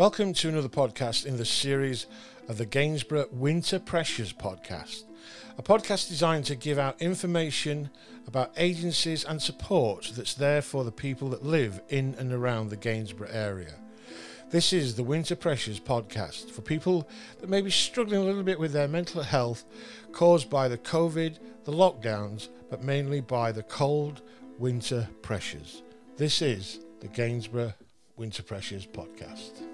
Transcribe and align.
Welcome 0.00 0.32
to 0.32 0.48
another 0.48 0.70
podcast 0.70 1.26
in 1.26 1.36
the 1.36 1.44
series 1.44 2.06
of 2.48 2.56
the 2.56 2.64
Gainsborough 2.64 3.28
Winter 3.32 3.78
Pressures 3.78 4.32
podcast, 4.32 5.04
a 5.58 5.62
podcast 5.62 6.08
designed 6.08 6.46
to 6.46 6.54
give 6.54 6.78
out 6.78 7.02
information 7.02 7.90
about 8.26 8.54
agencies 8.56 9.24
and 9.24 9.42
support 9.42 10.10
that's 10.16 10.32
there 10.32 10.62
for 10.62 10.84
the 10.84 10.90
people 10.90 11.28
that 11.28 11.44
live 11.44 11.82
in 11.90 12.14
and 12.18 12.32
around 12.32 12.70
the 12.70 12.78
Gainsborough 12.78 13.28
area. 13.30 13.74
This 14.48 14.72
is 14.72 14.94
the 14.94 15.04
Winter 15.04 15.36
Pressures 15.36 15.78
podcast 15.78 16.50
for 16.50 16.62
people 16.62 17.06
that 17.42 17.50
may 17.50 17.60
be 17.60 17.70
struggling 17.70 18.22
a 18.22 18.24
little 18.24 18.42
bit 18.42 18.58
with 18.58 18.72
their 18.72 18.88
mental 18.88 19.22
health 19.22 19.66
caused 20.12 20.48
by 20.48 20.66
the 20.66 20.78
COVID, 20.78 21.36
the 21.64 21.72
lockdowns, 21.72 22.48
but 22.70 22.82
mainly 22.82 23.20
by 23.20 23.52
the 23.52 23.64
cold 23.64 24.22
winter 24.58 25.06
pressures. 25.20 25.82
This 26.16 26.40
is 26.40 26.80
the 27.00 27.08
Gainsborough 27.08 27.74
Winter 28.16 28.42
Pressures 28.42 28.86
podcast. 28.86 29.69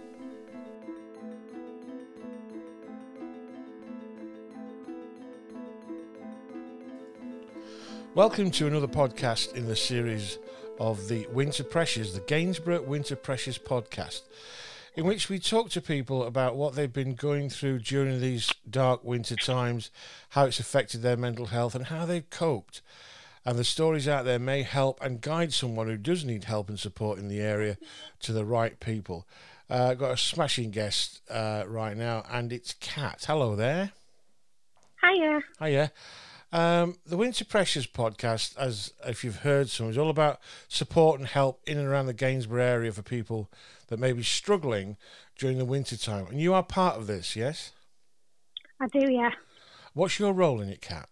Welcome 8.16 8.50
to 8.52 8.66
another 8.66 8.86
podcast 8.86 9.54
in 9.56 9.66
the 9.66 9.76
series 9.76 10.38
of 10.80 11.06
the 11.06 11.26
Winter 11.26 11.62
Pressures, 11.62 12.14
the 12.14 12.20
Gainsborough 12.20 12.80
Winter 12.80 13.14
Pressures 13.14 13.58
podcast, 13.58 14.22
in 14.94 15.04
which 15.04 15.28
we 15.28 15.38
talk 15.38 15.68
to 15.68 15.82
people 15.82 16.24
about 16.24 16.56
what 16.56 16.74
they've 16.74 16.90
been 16.90 17.14
going 17.14 17.50
through 17.50 17.80
during 17.80 18.18
these 18.18 18.50
dark 18.70 19.04
winter 19.04 19.36
times, 19.36 19.90
how 20.30 20.46
it's 20.46 20.58
affected 20.58 21.02
their 21.02 21.18
mental 21.18 21.44
health, 21.44 21.74
and 21.74 21.88
how 21.88 22.06
they've 22.06 22.30
coped. 22.30 22.80
And 23.44 23.58
the 23.58 23.64
stories 23.64 24.08
out 24.08 24.24
there 24.24 24.38
may 24.38 24.62
help 24.62 24.98
and 25.02 25.20
guide 25.20 25.52
someone 25.52 25.86
who 25.86 25.98
does 25.98 26.24
need 26.24 26.44
help 26.44 26.70
and 26.70 26.80
support 26.80 27.18
in 27.18 27.28
the 27.28 27.40
area 27.40 27.76
to 28.20 28.32
the 28.32 28.46
right 28.46 28.80
people. 28.80 29.28
Uh, 29.68 29.92
got 29.92 30.12
a 30.12 30.16
smashing 30.16 30.70
guest 30.70 31.20
uh, 31.30 31.64
right 31.66 31.98
now, 31.98 32.24
and 32.30 32.50
it's 32.50 32.72
Kat. 32.80 33.26
Hello 33.26 33.54
there. 33.54 33.92
Hiya. 35.04 35.40
Hiya. 35.58 35.92
Um, 36.52 36.96
the 37.04 37.16
Winter 37.16 37.44
Pressures 37.44 37.86
podcast, 37.86 38.56
as 38.56 38.92
if 39.04 39.24
you've 39.24 39.38
heard 39.38 39.68
some, 39.68 39.90
is 39.90 39.98
all 39.98 40.10
about 40.10 40.40
support 40.68 41.18
and 41.18 41.28
help 41.28 41.60
in 41.66 41.76
and 41.76 41.86
around 41.86 42.06
the 42.06 42.14
Gainsborough 42.14 42.62
area 42.62 42.92
for 42.92 43.02
people 43.02 43.50
that 43.88 43.98
may 43.98 44.12
be 44.12 44.22
struggling 44.22 44.96
during 45.36 45.58
the 45.58 45.64
winter 45.64 45.96
time. 45.96 46.26
And 46.28 46.40
you 46.40 46.54
are 46.54 46.62
part 46.62 46.96
of 46.96 47.06
this, 47.06 47.36
yes? 47.36 47.72
I 48.80 48.86
do, 48.86 49.10
yeah. 49.10 49.30
What's 49.92 50.18
your 50.18 50.32
role 50.32 50.60
in 50.60 50.68
it, 50.68 50.80
Kat? 50.80 51.08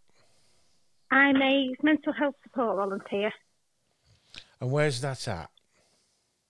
I'm 1.10 1.40
a 1.42 1.74
mental 1.82 2.12
health 2.12 2.34
support 2.42 2.76
volunteer. 2.76 3.32
And 4.60 4.70
where's 4.70 5.00
that 5.00 5.26
at? 5.28 5.50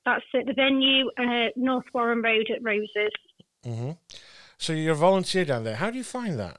That's 0.04 0.24
at 0.34 0.46
the 0.46 0.52
venue, 0.52 1.10
uh, 1.18 1.48
North 1.56 1.86
Warren 1.94 2.22
Road 2.22 2.46
at 2.54 2.62
Roses. 2.62 3.10
hmm 3.64 3.92
So 4.58 4.72
you're 4.72 4.92
a 4.92 4.96
volunteer 4.96 5.44
down 5.44 5.64
there. 5.64 5.76
How 5.76 5.90
do 5.90 5.96
you 5.96 6.04
find 6.04 6.38
that? 6.38 6.58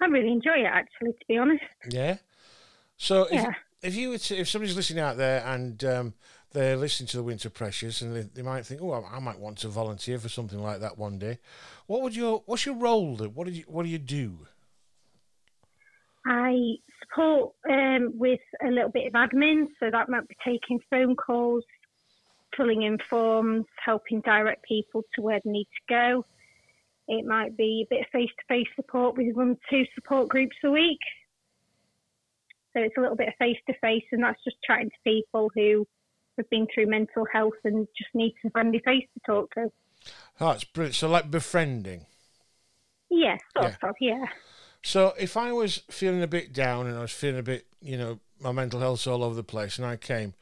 I 0.00 0.06
really 0.06 0.32
enjoy 0.32 0.58
it, 0.58 0.64
actually, 0.66 1.12
to 1.12 1.26
be 1.28 1.38
honest. 1.38 1.62
Yeah. 1.88 2.18
So 2.96 3.24
if, 3.24 3.32
Yeah. 3.32 3.52
if 3.82 3.94
you 3.94 4.10
were 4.10 4.18
to, 4.18 4.36
if 4.36 4.48
somebody's 4.48 4.76
listening 4.76 5.02
out 5.02 5.16
there 5.16 5.44
and 5.46 5.82
um, 5.84 6.14
they're 6.52 6.76
listening 6.76 7.06
to 7.08 7.16
the 7.16 7.22
Winter 7.22 7.50
Pressures 7.50 8.02
and 8.02 8.14
they, 8.14 8.22
they 8.22 8.42
might 8.42 8.64
think, 8.64 8.80
oh, 8.82 8.92
I, 8.92 9.16
I 9.16 9.18
might 9.18 9.38
want 9.38 9.58
to 9.58 9.68
volunteer 9.68 10.18
for 10.18 10.28
something 10.28 10.58
like 10.58 10.80
that 10.80 10.96
one 10.98 11.18
day. 11.18 11.38
What 11.86 12.02
would 12.02 12.14
your 12.14 12.42
what's 12.46 12.64
your 12.64 12.76
role? 12.76 13.16
What 13.16 13.46
do 13.46 13.52
you 13.52 13.64
what 13.66 13.82
do 13.84 13.88
you 13.88 13.98
do? 13.98 14.46
I 16.26 16.76
support 17.02 17.52
um, 17.70 18.12
with 18.14 18.40
a 18.64 18.68
little 18.68 18.90
bit 18.90 19.06
of 19.06 19.12
admin, 19.12 19.66
so 19.78 19.90
that 19.90 20.08
might 20.08 20.26
be 20.26 20.36
taking 20.44 20.80
phone 20.88 21.16
calls, 21.16 21.64
filling 22.56 22.82
in 22.82 22.98
forms, 23.10 23.66
helping 23.84 24.20
direct 24.22 24.64
people 24.64 25.02
to 25.14 25.22
where 25.22 25.40
they 25.44 25.50
need 25.50 25.64
to 25.66 25.94
go. 25.94 26.24
It 27.06 27.26
might 27.26 27.56
be 27.56 27.86
a 27.86 27.94
bit 27.94 28.00
of 28.00 28.06
face 28.12 28.30
to 28.30 28.44
face 28.48 28.68
support. 28.76 29.16
We 29.16 29.32
run 29.32 29.56
two 29.70 29.84
support 29.94 30.28
groups 30.28 30.56
a 30.64 30.70
week. 30.70 31.00
So 32.72 32.80
it's 32.80 32.96
a 32.96 33.00
little 33.00 33.16
bit 33.16 33.28
of 33.28 33.34
face 33.38 33.58
to 33.68 33.74
face, 33.80 34.04
and 34.10 34.22
that's 34.22 34.42
just 34.42 34.56
chatting 34.66 34.90
to 34.90 34.96
people 35.04 35.50
who 35.54 35.86
have 36.36 36.50
been 36.50 36.66
through 36.74 36.86
mental 36.86 37.24
health 37.32 37.54
and 37.64 37.86
just 37.96 38.14
need 38.14 38.34
some 38.42 38.50
friendly 38.50 38.80
face 38.84 39.04
to 39.14 39.20
talk 39.24 39.54
to. 39.54 39.70
Oh, 40.40 40.50
it's 40.50 40.64
brilliant. 40.64 40.96
So 40.96 41.08
like 41.08 41.30
befriending. 41.30 42.06
Yeah, 43.10 43.36
sort 43.56 43.76
of, 43.82 43.94
yeah. 44.00 44.24
So 44.82 45.14
if 45.18 45.36
I 45.36 45.52
was 45.52 45.82
feeling 45.88 46.22
a 46.22 46.26
bit 46.26 46.52
down 46.52 46.86
and 46.86 46.96
I 46.98 47.02
was 47.02 47.12
feeling 47.12 47.38
a 47.38 47.44
bit, 47.44 47.66
you 47.80 47.96
know, 47.96 48.18
my 48.40 48.50
mental 48.50 48.80
health's 48.80 49.06
all 49.06 49.22
over 49.22 49.34
the 49.34 49.44
place, 49.44 49.78
and 49.78 49.86
I 49.86 49.96
came, 49.96 50.34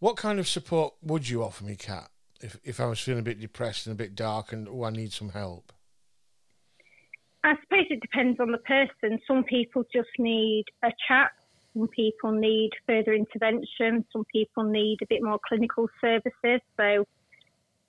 what 0.00 0.16
kind 0.16 0.40
of 0.40 0.48
support 0.48 0.94
would 1.02 1.28
you 1.28 1.44
offer 1.44 1.64
me, 1.64 1.76
Kat? 1.76 2.10
If 2.40 2.58
if 2.64 2.80
I 2.80 2.86
was 2.86 2.98
feeling 2.98 3.20
a 3.20 3.24
bit 3.24 3.40
depressed 3.40 3.86
and 3.86 3.92
a 3.92 3.96
bit 3.96 4.14
dark 4.14 4.52
and 4.52 4.66
oh, 4.68 4.84
I 4.84 4.90
need 4.90 5.12
some 5.12 5.30
help. 5.30 5.72
I 7.42 7.54
suppose 7.62 7.86
it 7.90 8.00
depends 8.00 8.38
on 8.38 8.52
the 8.52 8.58
person. 8.58 9.18
Some 9.26 9.44
people 9.44 9.84
just 9.92 10.10
need 10.18 10.64
a 10.82 10.92
chat. 11.08 11.30
Some 11.72 11.88
people 11.88 12.32
need 12.32 12.70
further 12.86 13.14
intervention. 13.14 14.04
Some 14.12 14.24
people 14.32 14.64
need 14.64 14.98
a 15.02 15.06
bit 15.08 15.22
more 15.22 15.38
clinical 15.48 15.88
services. 16.00 16.60
So 16.76 17.06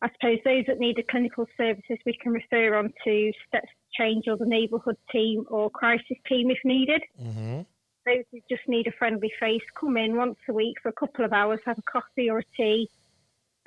I 0.01 0.09
suppose 0.13 0.39
those 0.45 0.65
that 0.67 0.79
need 0.79 0.97
the 0.97 1.03
clinical 1.03 1.47
services, 1.57 1.97
we 2.05 2.17
can 2.21 2.31
refer 2.31 2.75
on 2.75 2.93
to 3.03 3.31
Steps 3.47 3.67
to 3.67 4.03
Change 4.03 4.27
or 4.27 4.37
the 4.37 4.45
neighbourhood 4.45 4.97
team 5.11 5.45
or 5.49 5.69
crisis 5.69 6.17
team 6.27 6.49
if 6.49 6.59
needed. 6.63 7.01
Mm-hmm. 7.21 7.61
Those 8.05 8.23
who 8.31 8.39
just 8.49 8.67
need 8.67 8.87
a 8.87 8.91
friendly 8.91 9.31
face 9.39 9.61
come 9.79 9.97
in 9.97 10.15
once 10.15 10.37
a 10.49 10.53
week 10.53 10.77
for 10.81 10.89
a 10.89 10.93
couple 10.93 11.23
of 11.23 11.33
hours, 11.33 11.59
have 11.65 11.77
a 11.77 11.83
coffee 11.83 12.29
or 12.29 12.39
a 12.39 12.43
tea, 12.57 12.89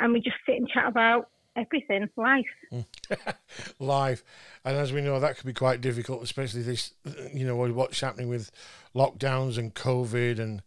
and 0.00 0.12
we 0.12 0.20
just 0.20 0.36
sit 0.44 0.56
and 0.56 0.68
chat 0.68 0.88
about 0.88 1.28
everything, 1.56 2.08
life. 2.16 2.44
live. 3.78 4.22
And 4.64 4.76
as 4.76 4.92
we 4.92 5.00
know, 5.00 5.20
that 5.20 5.36
could 5.36 5.46
be 5.46 5.52
quite 5.52 5.80
difficult, 5.80 6.22
especially 6.22 6.62
this, 6.62 6.92
you 7.32 7.46
know, 7.46 7.56
what's 7.56 8.00
happening 8.00 8.28
with 8.28 8.50
lockdowns 8.94 9.58
and 9.58 9.74
COVID 9.74 10.38
and 10.38 10.62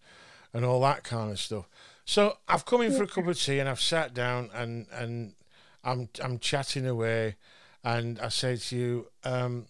and 0.53 0.65
all 0.65 0.81
that 0.81 1.03
kind 1.03 1.31
of 1.31 1.39
stuff. 1.39 1.67
So 2.05 2.37
I've 2.47 2.65
come 2.65 2.81
in 2.81 2.93
for 2.93 3.03
a 3.03 3.07
cup 3.07 3.27
of 3.27 3.39
tea 3.39 3.59
and 3.59 3.67
I've 3.67 3.81
sat 3.81 4.13
down 4.13 4.49
and 4.53 4.87
and 4.91 5.33
I'm 5.83 6.09
I'm 6.23 6.39
chatting 6.39 6.85
away, 6.85 7.35
and 7.83 8.19
I 8.19 8.29
say 8.29 8.57
to 8.57 8.75
you, 8.75 9.07
um, 9.23 9.67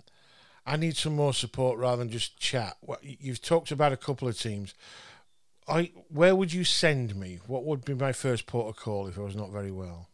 I 0.65 0.75
need 0.75 0.97
some 0.97 1.15
more 1.15 1.33
support 1.33 1.77
rather 1.77 1.97
than 1.97 2.09
just 2.09 2.39
chat. 2.39 2.77
You've 3.01 3.41
talked 3.41 3.71
about 3.71 3.93
a 3.93 3.97
couple 3.97 4.27
of 4.27 4.37
teams. 4.37 4.73
I 5.67 5.91
where 6.09 6.35
would 6.35 6.53
you 6.53 6.63
send 6.63 7.15
me? 7.15 7.39
What 7.45 7.65
would 7.65 7.85
be 7.85 7.93
my 7.93 8.13
first 8.13 8.47
port 8.47 8.67
of 8.67 8.81
call 8.81 9.07
if 9.07 9.17
I 9.17 9.21
was 9.21 9.35
not 9.35 9.51
very 9.51 9.71
well? 9.71 10.07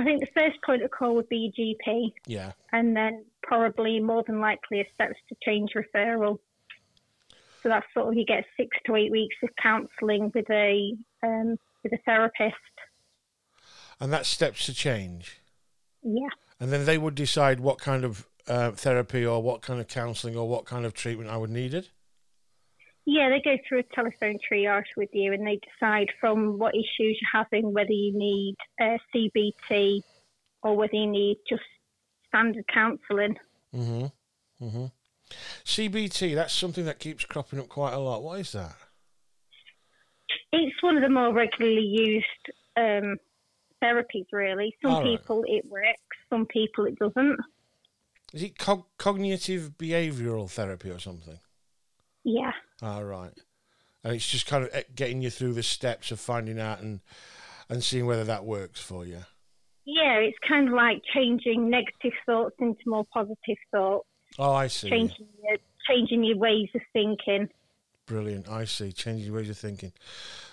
I 0.00 0.04
think 0.04 0.20
the 0.20 0.40
first 0.40 0.56
point 0.64 0.82
of 0.82 0.90
call 0.90 1.14
would 1.16 1.28
be 1.28 1.52
GP. 1.58 2.12
Yeah. 2.26 2.52
and 2.72 2.96
then 2.96 3.24
probably 3.42 4.00
more 4.00 4.22
than 4.26 4.40
likely 4.40 4.80
a 4.80 4.86
steps 4.94 5.18
to 5.28 5.36
change 5.44 5.72
referral. 5.74 6.38
So 7.62 7.68
that's 7.68 7.86
sort 7.92 8.08
of 8.08 8.14
you 8.14 8.24
get 8.24 8.44
six 8.56 8.76
to 8.86 8.96
eight 8.96 9.10
weeks 9.10 9.36
of 9.42 9.50
counselling 9.62 10.32
with 10.34 10.48
a 10.50 10.94
um, 11.22 11.58
with 11.82 11.92
a 11.92 11.98
therapist. 12.06 12.54
And 14.00 14.10
that's 14.10 14.28
steps 14.28 14.64
to 14.66 14.74
change. 14.74 15.40
Yeah, 16.02 16.28
And 16.58 16.72
then 16.72 16.86
they 16.86 16.96
would 16.96 17.14
decide 17.14 17.60
what 17.60 17.78
kind 17.78 18.02
of 18.02 18.26
uh, 18.48 18.70
therapy 18.70 19.26
or 19.26 19.42
what 19.42 19.60
kind 19.60 19.78
of 19.78 19.88
counselling 19.88 20.34
or 20.34 20.48
what 20.48 20.64
kind 20.64 20.86
of 20.86 20.94
treatment 20.94 21.28
I 21.28 21.36
would 21.36 21.50
needed. 21.50 21.90
Yeah, 23.10 23.28
they 23.28 23.40
go 23.40 23.56
through 23.68 23.80
a 23.80 23.94
telephone 23.94 24.38
triage 24.38 24.84
with 24.96 25.08
you, 25.12 25.32
and 25.32 25.44
they 25.44 25.58
decide 25.58 26.08
from 26.20 26.58
what 26.58 26.76
issues 26.76 27.18
you're 27.20 27.30
having 27.32 27.72
whether 27.72 27.90
you 27.90 28.16
need 28.16 28.54
uh, 28.80 28.98
CBT 29.12 30.02
or 30.62 30.76
whether 30.76 30.94
you 30.94 31.08
need 31.08 31.38
just 31.48 31.62
standard 32.28 32.64
counselling. 32.72 33.36
Mm-hmm. 33.74 34.64
Mm-hmm. 34.64 34.84
CBT, 35.64 36.36
that's 36.36 36.54
something 36.54 36.84
that 36.84 37.00
keeps 37.00 37.24
cropping 37.24 37.58
up 37.58 37.68
quite 37.68 37.94
a 37.94 37.98
lot. 37.98 38.22
What 38.22 38.38
is 38.38 38.52
that? 38.52 38.76
It's 40.52 40.80
one 40.80 40.96
of 40.96 41.02
the 41.02 41.08
more 41.08 41.34
regularly 41.34 41.80
used 41.80 42.24
um, 42.76 43.16
therapies, 43.82 44.26
really. 44.32 44.76
Some 44.82 44.92
right. 44.92 45.04
people 45.04 45.44
it 45.48 45.64
works, 45.68 46.16
some 46.28 46.46
people 46.46 46.86
it 46.86 46.96
doesn't. 46.96 47.38
Is 48.32 48.44
it 48.44 48.56
cog- 48.56 48.86
cognitive 48.98 49.72
behavioural 49.76 50.48
therapy 50.48 50.90
or 50.90 51.00
something? 51.00 51.40
Yeah. 52.24 52.52
All 52.82 53.04
right. 53.04 53.32
And 54.04 54.14
it's 54.14 54.28
just 54.28 54.46
kind 54.46 54.64
of 54.64 54.70
eh, 54.72 54.82
getting 54.94 55.20
you 55.22 55.30
through 55.30 55.54
the 55.54 55.62
steps 55.62 56.10
of 56.10 56.20
finding 56.20 56.58
out 56.58 56.80
and 56.80 57.00
and 57.68 57.82
seeing 57.84 58.06
whether 58.06 58.24
that 58.24 58.44
works 58.44 58.80
for 58.80 59.04
you. 59.04 59.20
Yeah, 59.84 60.16
it's 60.18 60.38
kind 60.46 60.68
of 60.68 60.74
like 60.74 61.02
changing 61.14 61.70
negative 61.70 62.12
thoughts 62.26 62.56
into 62.60 62.80
more 62.86 63.04
positive 63.12 63.56
thoughts, 63.72 64.06
Oh, 64.38 64.52
I 64.52 64.66
see. 64.68 64.88
changing 64.90 65.26
your, 65.42 65.56
changing 65.88 66.24
your 66.24 66.36
ways 66.36 66.68
of 66.74 66.80
thinking. 66.92 67.48
Brilliant. 68.06 68.48
I 68.48 68.64
see. 68.64 68.92
Changing 68.92 69.26
your 69.26 69.36
ways 69.36 69.50
of 69.50 69.56
thinking. 69.58 69.92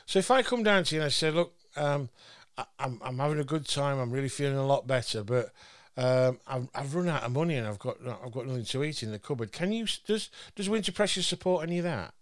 So 0.05 0.19
if 0.19 0.31
I 0.31 0.43
come 0.43 0.63
down 0.63 0.83
to 0.85 0.95
you 0.95 1.01
and 1.01 1.05
I 1.07 1.09
say, 1.09 1.31
look, 1.31 1.53
um, 1.75 2.09
I, 2.57 2.65
I'm 2.79 2.99
I'm 3.03 3.17
having 3.19 3.39
a 3.39 3.43
good 3.43 3.67
time. 3.67 3.99
I'm 3.99 4.11
really 4.11 4.29
feeling 4.29 4.57
a 4.57 4.65
lot 4.65 4.87
better, 4.87 5.23
but 5.23 5.51
um, 5.97 6.39
I've, 6.47 6.67
I've 6.75 6.95
run 6.95 7.09
out 7.09 7.23
of 7.23 7.31
money 7.31 7.55
and 7.55 7.67
I've 7.67 7.79
got 7.79 7.97
I've 8.23 8.31
got 8.31 8.45
nothing 8.45 8.65
to 8.65 8.83
eat 8.83 9.03
in 9.03 9.11
the 9.11 9.19
cupboard. 9.19 9.51
Can 9.51 9.71
you 9.71 9.87
does 10.05 10.29
does 10.55 10.69
Winter 10.69 10.91
Pressure 10.91 11.23
support 11.23 11.63
any 11.63 11.79
of 11.79 11.83
that? 11.83 12.13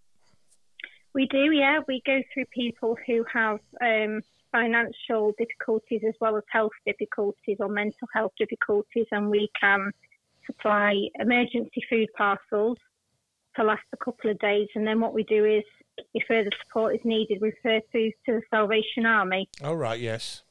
We 1.12 1.26
do, 1.26 1.50
yeah. 1.50 1.80
We 1.88 2.02
go 2.04 2.20
through 2.32 2.44
people 2.46 2.96
who 3.06 3.24
have 3.32 3.60
um, 3.80 4.22
financial 4.52 5.32
difficulties 5.38 6.02
as 6.06 6.14
well 6.20 6.36
as 6.36 6.42
health 6.50 6.72
difficulties 6.84 7.56
or 7.58 7.68
mental 7.68 8.06
health 8.12 8.32
difficulties, 8.38 9.06
and 9.10 9.30
we 9.30 9.48
can 9.58 9.92
supply 10.46 10.94
emergency 11.18 11.82
food 11.88 12.08
parcels 12.16 12.76
to 13.56 13.64
last 13.64 13.82
a 13.92 13.96
couple 13.96 14.30
of 14.30 14.38
days. 14.38 14.68
And 14.74 14.86
then 14.86 15.00
what 15.00 15.14
we 15.14 15.22
do 15.24 15.44
is, 15.44 15.64
if 16.14 16.26
further 16.28 16.50
support 16.66 16.94
is 16.94 17.00
needed, 17.04 17.40
we 17.40 17.48
refer 17.48 17.80
food 17.92 18.12
to 18.26 18.32
the 18.32 18.42
Salvation 18.50 19.06
Army. 19.06 19.48
Oh, 19.62 19.72
right, 19.72 19.98
yes. 19.98 20.42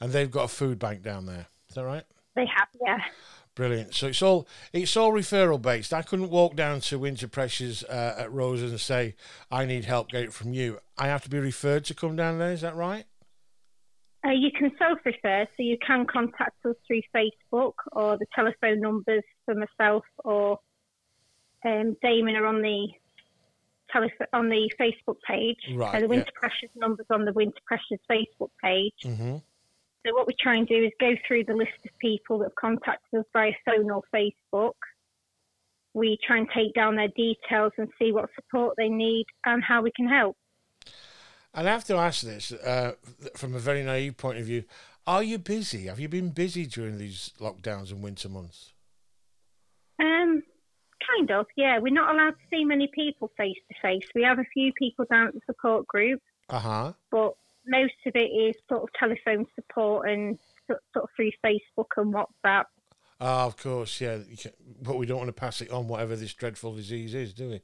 And 0.00 0.12
they've 0.12 0.30
got 0.30 0.44
a 0.44 0.48
food 0.48 0.78
bank 0.78 1.02
down 1.02 1.26
there. 1.26 1.46
Is 1.70 1.76
that 1.76 1.84
right? 1.84 2.04
They 2.36 2.46
have, 2.46 2.68
yeah. 2.84 2.98
Brilliant. 3.54 3.94
So 3.94 4.08
it's 4.08 4.22
all 4.22 4.46
it's 4.72 4.96
all 4.96 5.12
referral 5.12 5.60
based. 5.60 5.92
I 5.92 6.02
couldn't 6.02 6.30
walk 6.30 6.56
down 6.56 6.80
to 6.82 6.98
Winter 6.98 7.28
Pressures 7.28 7.82
uh, 7.84 8.16
at 8.18 8.32
Rose 8.32 8.62
and 8.62 8.78
say 8.80 9.14
I 9.50 9.64
need 9.64 9.84
help. 9.84 10.10
Get 10.10 10.22
it 10.24 10.32
from 10.32 10.52
you. 10.52 10.78
I 10.96 11.08
have 11.08 11.22
to 11.24 11.30
be 11.30 11.38
referred 11.38 11.84
to 11.86 11.94
come 11.94 12.16
down 12.16 12.38
there. 12.38 12.52
Is 12.52 12.60
that 12.60 12.76
right? 12.76 13.04
Uh, 14.24 14.30
you 14.30 14.50
can 14.56 14.70
self-refer, 14.78 15.46
so 15.56 15.62
you 15.62 15.78
can 15.84 16.06
contact 16.06 16.64
us 16.66 16.76
through 16.86 17.00
Facebook 17.14 17.72
or 17.92 18.18
the 18.18 18.26
telephone 18.34 18.80
numbers 18.80 19.22
for 19.46 19.54
myself 19.54 20.04
or 20.24 20.58
um, 21.64 21.96
Damon 22.02 22.36
are 22.36 22.46
on 22.46 22.62
the 22.62 22.88
telef- 23.94 24.26
on 24.32 24.48
the 24.48 24.70
Facebook 24.78 25.16
page. 25.26 25.58
Right, 25.74 25.94
Uh, 25.96 26.00
the 26.00 26.08
Winter 26.08 26.26
yeah. 26.34 26.38
Pressures 26.40 26.70
numbers 26.76 27.06
on 27.10 27.24
the 27.24 27.32
Winter 27.32 27.60
Pressures 27.66 28.00
Facebook 28.10 28.50
page. 28.62 28.94
Mm-hmm. 29.04 29.36
So 30.06 30.14
what 30.14 30.26
we 30.26 30.34
try 30.40 30.56
and 30.56 30.66
do 30.66 30.84
is 30.84 30.92
go 30.98 31.12
through 31.26 31.44
the 31.44 31.54
list 31.54 31.72
of 31.84 31.90
people 32.00 32.38
that 32.38 32.46
have 32.46 32.54
contacted 32.54 33.20
us 33.20 33.26
via 33.32 33.52
phone 33.64 33.90
or 33.90 34.02
Facebook. 34.14 34.74
We 35.92 36.18
try 36.26 36.38
and 36.38 36.48
take 36.54 36.72
down 36.74 36.96
their 36.96 37.08
details 37.08 37.72
and 37.76 37.88
see 37.98 38.12
what 38.12 38.30
support 38.34 38.74
they 38.78 38.88
need 38.88 39.26
and 39.44 39.62
how 39.62 39.82
we 39.82 39.90
can 39.94 40.08
help. 40.08 40.36
And 41.52 41.68
I 41.68 41.72
have 41.72 41.84
to 41.84 41.96
ask 41.96 42.22
this 42.22 42.52
uh, 42.52 42.92
from 43.36 43.54
a 43.54 43.58
very 43.58 43.82
naive 43.82 44.16
point 44.16 44.38
of 44.38 44.44
view: 44.44 44.64
Are 45.06 45.22
you 45.22 45.36
busy? 45.38 45.86
Have 45.86 45.98
you 45.98 46.08
been 46.08 46.30
busy 46.30 46.64
during 46.64 46.96
these 46.96 47.32
lockdowns 47.40 47.90
and 47.90 48.02
winter 48.02 48.28
months? 48.28 48.72
Um, 50.00 50.42
kind 51.14 51.30
of, 51.32 51.46
yeah. 51.56 51.78
We're 51.78 51.92
not 51.92 52.14
allowed 52.14 52.30
to 52.30 52.46
see 52.50 52.64
many 52.64 52.88
people 52.94 53.30
face 53.36 53.56
to 53.68 53.74
face. 53.82 54.04
We 54.14 54.22
have 54.22 54.38
a 54.38 54.44
few 54.54 54.72
people 54.74 55.04
down 55.10 55.26
at 55.26 55.34
the 55.34 55.40
support 55.44 55.86
group, 55.88 56.22
Uh 56.48 56.58
huh. 56.60 56.92
but 57.10 57.34
most 57.70 57.94
of 58.06 58.14
it 58.16 58.28
is 58.28 58.54
sort 58.68 58.82
of 58.82 58.88
telephone 58.98 59.46
support 59.54 60.10
and 60.10 60.38
sort 60.66 60.80
of 60.96 61.08
through 61.16 61.30
Facebook 61.44 61.86
and 61.96 62.12
WhatsApp. 62.12 62.64
Ah, 63.20 63.46
of 63.46 63.56
course, 63.56 64.00
yeah. 64.00 64.18
But 64.82 64.96
we 64.96 65.06
don't 65.06 65.18
want 65.18 65.28
to 65.28 65.32
pass 65.32 65.60
it 65.60 65.70
on, 65.70 65.88
whatever 65.88 66.16
this 66.16 66.32
dreadful 66.34 66.74
disease 66.74 67.14
is, 67.14 67.32
do 67.34 67.50
we? 67.50 67.60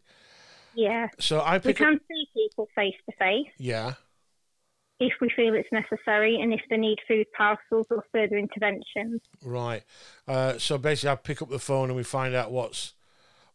Yeah, 0.74 1.08
So 1.18 1.40
I 1.40 1.54
we 1.54 1.60
pick 1.72 1.80
up. 1.80 1.88
can 1.88 2.00
see 2.08 2.26
people 2.34 2.68
face 2.74 2.94
to 3.08 3.16
face 3.16 3.50
Yeah. 3.56 3.94
if 5.00 5.14
we 5.22 5.30
feel 5.34 5.54
it's 5.54 5.70
necessary 5.72 6.38
and 6.40 6.52
if 6.52 6.60
they 6.68 6.76
need 6.76 6.98
food 7.08 7.26
parcels 7.36 7.86
or 7.90 8.04
further 8.12 8.36
interventions. 8.36 9.22
Right. 9.42 9.82
Uh, 10.28 10.58
so 10.58 10.76
basically, 10.76 11.10
I 11.10 11.14
pick 11.16 11.40
up 11.40 11.48
the 11.48 11.58
phone 11.58 11.88
and 11.88 11.96
we 11.96 12.02
find 12.02 12.34
out 12.34 12.50
what's 12.50 12.92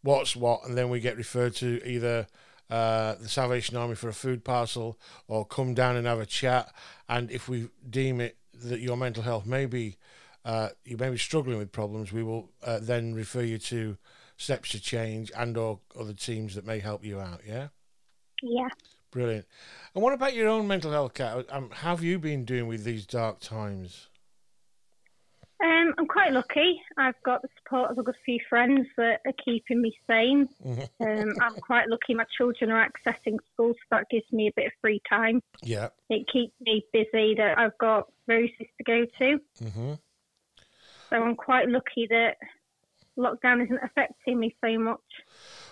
what's 0.02 0.36
what, 0.36 0.66
and 0.68 0.76
then 0.76 0.90
we 0.90 1.00
get 1.00 1.16
referred 1.18 1.54
to 1.58 1.80
either 1.88 2.26
uh, 2.72 3.16
the 3.16 3.28
Salvation 3.28 3.78
Army 3.78 3.96
for 3.96 4.10
a 4.10 4.14
food 4.14 4.44
parcel 4.44 4.98
or 5.28 5.46
come 5.46 5.74
down 5.74 5.98
and 5.98 6.08
have 6.08 6.20
a 6.20 6.26
chat. 6.26 6.74
And 7.08 7.30
if 7.30 7.48
we 7.48 7.68
deem 7.88 8.22
it 8.22 8.38
that 8.64 8.80
your 8.80 8.98
mental 8.98 9.24
health 9.24 9.46
may 9.46 9.66
be 9.66 9.98
uh, 10.44 10.70
you 10.84 10.98
may 10.98 11.10
be 11.10 11.18
struggling 11.18 11.60
with 11.60 11.72
problems, 11.72 12.12
we 12.12 12.24
will 12.24 12.50
uh, 12.64 12.80
then 12.82 13.14
refer 13.14 13.42
you 13.42 13.60
to 13.60 13.98
Steps 14.38 14.70
to 14.70 14.82
Change 14.82 15.32
and 15.38 15.56
or 15.56 15.80
other 16.00 16.14
teams 16.14 16.56
that 16.56 16.66
may 16.66 16.80
help 16.80 17.06
you 17.06 17.20
out. 17.20 17.42
Yeah. 17.48 17.68
Yeah. 18.42 18.70
Brilliant. 19.12 19.46
And 19.94 20.04
what 20.04 20.14
about 20.14 20.34
your 20.34 20.48
own 20.48 20.68
mental 20.68 20.92
health, 20.92 21.14
Kat? 21.14 21.46
Um, 21.52 21.70
how 21.72 21.92
have 21.92 22.04
you 22.04 22.18
been 22.18 22.46
doing 22.46 22.68
with 22.68 22.84
these 22.84 23.06
dark 23.06 23.40
times? 23.40 24.08
Um, 25.64 25.94
I'm 25.98 26.08
quite 26.08 26.32
lucky. 26.34 26.82
I've 26.98 27.22
got 27.24 27.42
the 27.44 27.50
support 27.58 27.92
of 27.92 27.98
a 28.00 28.04
good 28.04 28.16
few 28.26 28.40
friends 28.50 28.88
that 28.98 29.20
are 29.26 29.34
keeping 29.46 29.82
me 29.82 29.94
sane. 30.08 30.50
Um, 31.00 31.34
I'm 31.42 31.56
quite 31.56 31.88
lucky. 31.90 32.14
My 32.14 32.26
children 32.38 32.72
are 32.72 32.88
accessing 32.88 33.38
school, 33.54 33.74
so 33.74 33.80
that 33.92 34.06
gives 34.10 34.26
me 34.32 34.48
a 34.48 34.52
bit 34.56 34.68
of 34.68 34.72
free 34.82 35.02
time. 35.10 35.42
Yeah. 35.64 35.90
It 36.10 36.28
keeps 36.32 36.54
me 36.62 36.84
busy. 36.94 37.34
That 37.36 37.58
I've 37.58 37.78
got 37.80 38.08
roses 38.28 38.52
to 38.60 38.84
go 38.86 39.06
to, 39.20 39.40
Mm-hmm. 39.64 39.94
so 41.10 41.16
I'm 41.16 41.36
quite 41.36 41.68
lucky 41.70 42.08
that 42.10 42.38
lockdown 43.18 43.64
isn't 43.64 43.80
affecting 43.84 44.40
me 44.40 44.56
so 44.64 44.78
much. 44.80 45.00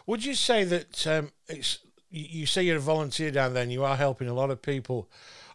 Would 0.07 0.25
you 0.25 0.33
say 0.33 0.63
that 0.65 1.07
um, 1.07 1.31
it's 1.47 1.79
you 2.09 2.25
you 2.41 2.45
say 2.47 2.63
you're 2.63 2.77
a 2.77 2.81
volunteer 2.81 3.29
down 3.31 3.53
there 3.53 3.63
and 3.63 3.71
you 3.71 3.83
are 3.83 3.95
helping 3.95 4.27
a 4.27 4.33
lot 4.33 4.49
of 4.49 4.61
people 4.61 5.09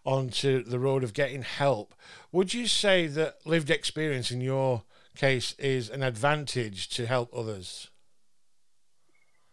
onto 0.04 0.62
the 0.62 0.78
road 0.78 1.02
of 1.02 1.12
getting 1.12 1.42
help? 1.42 1.94
Would 2.32 2.54
you 2.54 2.66
say 2.66 3.06
that 3.06 3.46
lived 3.46 3.70
experience 3.70 4.30
in 4.30 4.40
your 4.40 4.82
case 5.16 5.54
is 5.58 5.88
an 5.88 6.02
advantage 6.02 6.88
to 6.90 7.06
help 7.06 7.30
others? 7.34 7.90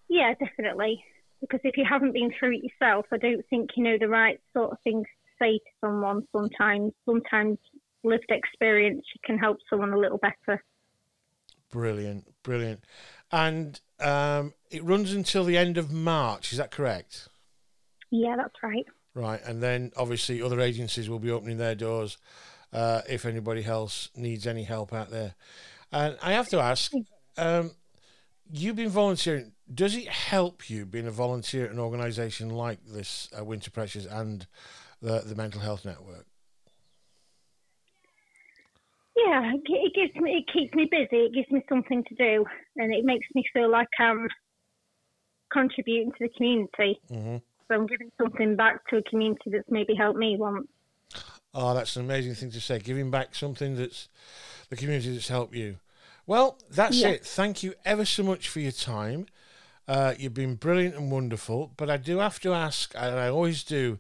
Yeah, 0.10 0.34
definitely. 0.34 1.04
Because 1.40 1.62
if 1.64 1.78
you 1.78 1.86
haven't 1.90 2.14
been 2.14 2.32
through 2.38 2.58
it 2.58 2.64
yourself, 2.64 3.06
I 3.12 3.18
don't 3.18 3.46
think 3.50 3.72
you 3.76 3.84
know 3.84 3.98
the 4.00 4.08
right 4.08 4.40
sort 4.54 4.72
of 4.72 4.78
things 4.84 5.06
to 5.06 5.44
say 5.44 5.58
to 5.58 5.72
someone. 5.80 6.28
Sometimes, 6.32 6.92
sometimes 7.06 7.58
lived 8.04 8.30
experience 8.30 9.06
can 9.24 9.38
help 9.38 9.58
someone 9.70 9.94
a 9.94 9.98
little 9.98 10.20
better. 10.20 10.64
Brilliant, 11.72 12.26
brilliant. 12.44 12.84
And 13.32 13.80
um, 14.00 14.54
it 14.70 14.84
runs 14.84 15.14
until 15.14 15.46
the 15.46 15.58
end 15.58 15.78
of 15.78 15.92
March, 15.92 16.52
is 16.52 16.58
that 16.58 16.72
correct? 16.72 17.30
Yeah, 18.12 18.36
that's 18.36 18.56
right. 18.62 18.86
Right, 19.14 19.42
and 19.46 19.62
then 19.62 19.92
obviously 19.98 20.42
other 20.42 20.62
agencies 20.62 21.10
will 21.10 21.20
be 21.20 21.32
opening 21.32 21.58
their 21.58 21.76
doors 21.76 22.18
uh, 22.72 23.02
if 23.10 23.26
anybody 23.26 23.66
else 23.66 24.10
needs 24.16 24.48
any 24.48 24.64
help 24.64 24.94
out 24.94 25.10
there. 25.10 25.36
And 25.92 26.18
I 26.24 26.32
have 26.32 26.48
to 26.50 26.60
ask, 26.60 26.94
um, 27.38 27.72
you've 28.50 28.78
been 28.78 28.90
volunteering. 28.90 29.52
Does 29.74 29.96
it 29.96 30.08
help 30.08 30.70
you 30.70 30.86
being 30.86 31.08
a 31.08 31.12
volunteer 31.12 31.66
at 31.66 31.72
an 31.72 31.80
organisation 31.80 32.50
like 32.50 32.80
this, 32.86 33.30
uh, 33.38 33.44
Winter 33.44 33.72
Pressures, 33.72 34.06
and 34.06 34.48
the 35.02 35.20
the 35.26 35.36
Mental 35.36 35.60
Health 35.60 35.84
Network? 35.84 36.26
Yeah, 39.16 39.52
it 39.54 39.94
gives 39.94 40.16
me, 40.16 40.32
it 40.38 40.54
keeps 40.54 40.74
me 40.74 40.88
busy. 40.90 41.26
It 41.26 41.34
gives 41.34 41.52
me 41.52 41.62
something 41.68 42.04
to 42.06 42.16
do, 42.16 42.46
and 42.78 42.94
it 42.94 43.04
makes 43.04 43.28
me 43.36 43.44
feel 43.54 43.70
like 43.70 43.90
I'm 44.00 44.28
contributing 45.52 46.12
to 46.12 46.18
the 46.22 46.30
community. 46.30 47.00
hmm 47.10 47.38
So 47.72 47.76
I'm 47.76 47.88
giving 47.88 48.12
something 48.20 48.58
back 48.58 48.86
to 48.90 48.98
a 48.98 49.04
community 49.04 49.50
that's 49.50 49.70
maybe 49.70 49.96
helped 49.96 50.20
me 50.20 50.36
once. 50.38 50.68
Oh, 51.54 51.74
that's 51.74 51.96
an 51.96 52.04
amazing 52.04 52.36
thing 52.36 52.52
to 52.52 52.60
say. 52.60 52.80
Giving 52.80 53.10
back 53.10 53.34
something 53.34 53.78
that's 53.78 54.10
the 54.70 54.76
community 54.76 55.14
that's 55.14 55.30
helped 55.30 55.56
you. 55.56 55.78
Well, 56.28 56.58
that's 56.70 56.98
Yeah. 56.98 57.10
it. 57.10 57.26
Thank 57.26 57.64
you 57.64 57.74
ever 57.86 58.04
so 58.04 58.24
much 58.24 58.50
for 58.50 58.60
your 58.60 58.74
time. 58.74 59.28
Uh, 59.88 60.16
you've 60.18 60.34
been 60.34 60.56
brilliant 60.56 60.96
and 60.96 61.10
wonderful. 61.12 61.72
But 61.78 61.90
I 61.90 61.96
do 61.96 62.18
have 62.18 62.42
to 62.42 62.54
ask, 62.54 62.94
and 62.94 63.18
I 63.18 63.30
always 63.30 63.64
do 63.64 64.00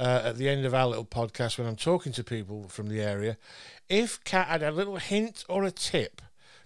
uh, 0.00 0.22
at 0.24 0.36
the 0.36 0.48
end 0.48 0.64
of 0.64 0.74
our 0.74 0.88
little 0.88 1.04
podcast 1.04 1.58
when 1.58 1.68
I'm 1.68 1.76
talking 1.76 2.12
to 2.14 2.24
people 2.24 2.68
from 2.68 2.88
the 2.88 3.00
area, 3.00 3.36
if 3.88 4.22
Kat 4.24 4.48
had 4.48 4.62
a 4.64 4.72
little 4.72 4.96
hint 4.96 5.44
or 5.48 5.62
a 5.62 5.70
tip 5.70 6.22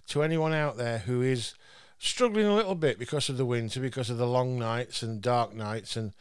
to 0.07 0.23
anyone 0.23 0.53
out 0.53 0.77
there 0.77 0.99
who 0.99 1.21
is 1.21 1.53
struggling 1.97 2.45
a 2.45 2.55
little 2.55 2.75
bit 2.75 2.99
because 2.99 3.29
of 3.29 3.37
the 3.37 3.45
winter, 3.45 3.79
because 3.79 4.09
of 4.09 4.17
the 4.17 4.27
long 4.27 4.57
nights 4.57 5.01
and 5.01 5.21
dark 5.21 5.53
nights, 5.53 5.95
and 5.95 6.13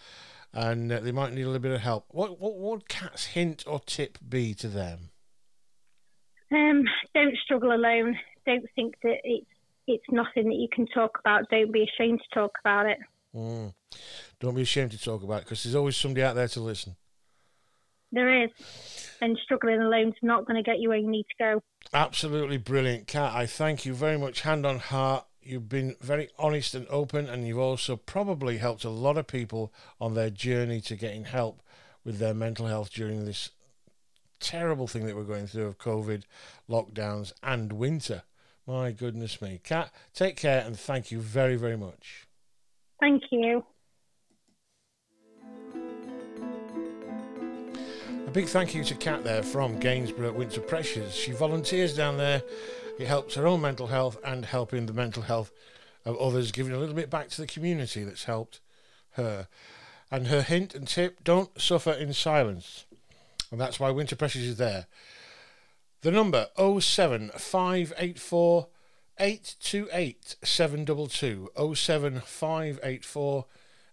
and 0.52 0.90
uh, 0.90 1.00
they 1.00 1.12
might 1.12 1.32
need 1.32 1.42
a 1.42 1.46
little 1.46 1.60
bit 1.60 1.72
of 1.72 1.80
help. 1.80 2.06
What 2.10 2.40
what 2.40 2.56
would 2.56 2.88
Kat's 2.88 3.26
hint 3.26 3.64
or 3.66 3.80
tip 3.80 4.18
be 4.26 4.54
to 4.54 4.68
them? 4.68 5.10
Um, 6.52 6.84
don't 7.14 7.36
struggle 7.44 7.72
alone. 7.72 8.18
Don't 8.46 8.66
think 8.74 8.96
that 9.02 9.18
it's 9.24 9.46
it's 9.86 10.04
nothing 10.10 10.48
that 10.48 10.56
you 10.56 10.68
can 10.72 10.86
talk 10.86 11.18
about. 11.20 11.48
Don't 11.50 11.72
be 11.72 11.84
ashamed 11.84 12.20
to 12.20 12.34
talk 12.34 12.52
about 12.60 12.86
it. 12.86 12.98
Mm. 13.34 13.74
Don't 14.40 14.54
be 14.54 14.62
ashamed 14.62 14.92
to 14.92 14.98
talk 14.98 15.22
about 15.22 15.42
it 15.42 15.44
because 15.44 15.62
there's 15.62 15.74
always 15.74 15.96
somebody 15.96 16.22
out 16.22 16.34
there 16.34 16.48
to 16.48 16.60
listen. 16.60 16.96
There 18.12 18.44
is, 18.44 18.50
and 19.20 19.36
struggling 19.42 19.80
alone's 19.80 20.14
not 20.22 20.46
going 20.46 20.56
to 20.56 20.62
get 20.62 20.78
you 20.78 20.88
where 20.88 20.98
you 20.98 21.10
need 21.10 21.24
to 21.24 21.34
go. 21.38 21.62
Absolutely 21.92 22.56
brilliant, 22.56 23.08
Kat. 23.08 23.34
I 23.34 23.46
thank 23.46 23.84
you 23.84 23.94
very 23.94 24.16
much, 24.16 24.42
hand 24.42 24.64
on 24.64 24.78
heart. 24.78 25.26
You've 25.46 25.68
been 25.68 25.94
very 26.00 26.28
honest 26.38 26.74
and 26.74 26.86
open, 26.90 27.28
and 27.28 27.46
you've 27.46 27.58
also 27.58 27.96
probably 27.96 28.58
helped 28.58 28.84
a 28.84 28.90
lot 28.90 29.16
of 29.16 29.28
people 29.28 29.72
on 30.00 30.14
their 30.14 30.30
journey 30.30 30.80
to 30.82 30.96
getting 30.96 31.24
help 31.24 31.62
with 32.04 32.18
their 32.18 32.34
mental 32.34 32.66
health 32.66 32.90
during 32.92 33.24
this 33.24 33.50
terrible 34.40 34.88
thing 34.88 35.06
that 35.06 35.14
we're 35.14 35.22
going 35.22 35.46
through 35.46 35.66
of 35.66 35.78
COVID, 35.78 36.24
lockdowns, 36.68 37.32
and 37.42 37.72
winter. 37.72 38.22
My 38.66 38.90
goodness 38.90 39.40
me. 39.40 39.60
Kat, 39.62 39.92
take 40.12 40.36
care 40.36 40.64
and 40.66 40.76
thank 40.76 41.12
you 41.12 41.20
very, 41.20 41.54
very 41.54 41.76
much. 41.76 42.26
Thank 42.98 43.22
you. 43.30 43.64
Big 48.36 48.48
thank 48.48 48.74
you 48.74 48.84
to 48.84 48.94
Kat 48.94 49.24
there 49.24 49.42
from 49.42 49.80
Gainsborough 49.80 50.32
Winter 50.32 50.60
Pressures. 50.60 51.14
She 51.14 51.32
volunteers 51.32 51.96
down 51.96 52.18
there. 52.18 52.42
It 52.98 53.06
helps 53.06 53.34
her 53.34 53.46
own 53.46 53.62
mental 53.62 53.86
health 53.86 54.18
and 54.22 54.44
helping 54.44 54.84
the 54.84 54.92
mental 54.92 55.22
health 55.22 55.50
of 56.04 56.18
others, 56.18 56.52
giving 56.52 56.74
a 56.74 56.78
little 56.78 56.94
bit 56.94 57.08
back 57.08 57.30
to 57.30 57.40
the 57.40 57.46
community 57.46 58.04
that's 58.04 58.24
helped 58.24 58.60
her. 59.12 59.48
And 60.10 60.26
her 60.26 60.42
hint 60.42 60.74
and 60.74 60.86
tip 60.86 61.24
don't 61.24 61.58
suffer 61.58 61.92
in 61.92 62.12
silence. 62.12 62.84
And 63.50 63.58
that's 63.58 63.80
why 63.80 63.90
Winter 63.90 64.16
Pressures 64.16 64.42
is 64.42 64.58
there. 64.58 64.86
The 66.02 66.10
number 66.10 66.48
07584 66.58 68.68
828 69.18 70.36
722 70.42 71.74
07584 71.74 73.46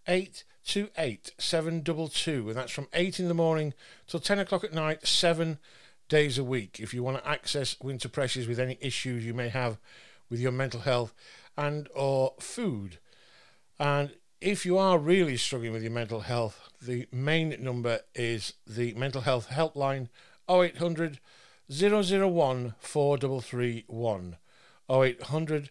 828 0.07 1.31
722 1.38 2.50
and 2.50 2.57
that's 2.57 2.72
from 2.72 2.88
8 2.93 3.19
in 3.19 3.27
the 3.27 3.33
morning 3.33 3.74
till 4.07 4.19
10 4.19 4.39
o'clock 4.39 4.63
at 4.63 4.74
night, 4.74 5.07
seven 5.07 5.60
days 6.10 6.38
a 6.38 6.43
week. 6.43 6.79
If 6.79 6.93
you 6.93 7.03
want 7.03 7.17
to 7.17 7.29
access 7.29 7.75
Winter 7.81 8.10
Pressures 8.10 8.48
with 8.48 8.60
any 8.60 8.77
issues 8.81 9.25
you 9.25 9.33
may 9.33 9.50
have 9.50 9.77
with 10.29 10.39
your 10.39 10.51
mental 10.51 10.81
health 10.81 11.13
and 11.57 11.88
or 11.95 12.33
food. 12.39 12.98
And 13.79 14.12
if 14.41 14.65
you 14.65 14.77
are 14.77 14.98
really 14.98 15.38
struggling 15.38 15.72
with 15.72 15.83
your 15.83 15.91
mental 15.91 16.22
health, 16.22 16.69
the 16.81 17.07
main 17.12 17.55
number 17.60 18.00
is 18.13 18.53
the 18.67 18.93
mental 18.93 19.22
health 19.22 19.50
helpline 19.50 20.10
0800 20.50 21.19
001 21.69 22.75
4331. 22.79 24.38
0800 24.89 25.69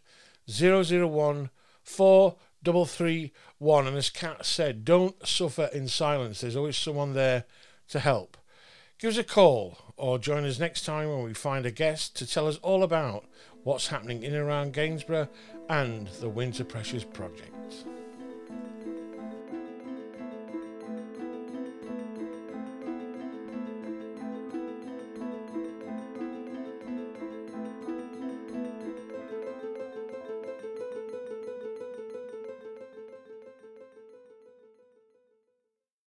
001 0.48 1.50
4331. 1.84 2.38
And 2.64 3.96
as 3.96 4.10
Kat 4.10 4.44
said, 4.46 4.84
don't 4.84 5.26
suffer 5.26 5.68
in 5.72 5.88
silence. 5.88 6.40
There's 6.40 6.56
always 6.56 6.76
someone 6.76 7.14
there 7.14 7.44
to 7.88 8.00
help. 8.00 8.36
Give 8.98 9.10
us 9.10 9.18
a 9.18 9.24
call 9.24 9.78
or 9.96 10.18
join 10.18 10.44
us 10.44 10.58
next 10.58 10.84
time 10.84 11.08
when 11.08 11.24
we 11.24 11.34
find 11.34 11.66
a 11.66 11.70
guest 11.70 12.16
to 12.16 12.26
tell 12.26 12.46
us 12.46 12.58
all 12.58 12.82
about 12.82 13.24
what's 13.64 13.88
happening 13.88 14.22
in 14.22 14.34
and 14.34 14.42
around 14.42 14.72
Gainsborough 14.72 15.28
and 15.68 16.06
the 16.20 16.28
Winter 16.28 16.64
Pressures 16.64 17.04
Project. 17.04 17.84